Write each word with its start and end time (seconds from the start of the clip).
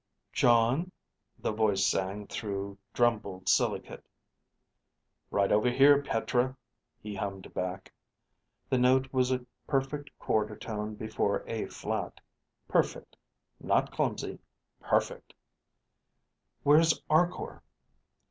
Jon, 0.33 0.91
the 1.37 1.51
voice 1.51 1.85
sang 1.85 2.25
through 2.25 2.79
drumbled 2.91 3.47
silicate. 3.47 4.03
Right 5.29 5.51
over 5.51 5.69
here, 5.69 6.01
Petra, 6.01 6.57
he 6.99 7.13
hummed 7.13 7.53
back. 7.53 7.93
(The 8.67 8.79
note 8.79 9.13
was 9.13 9.31
a 9.31 9.45
perfect 9.67 10.09
quarter 10.17 10.55
tone 10.55 10.95
below 10.95 11.43
A 11.45 11.67
flat. 11.67 12.19
Perfect! 12.67 13.15
Not 13.59 13.91
clumsy. 13.91 14.39
Perfect!) 14.81 15.35
_Where's 16.65 16.99
Arkor? 17.07 17.61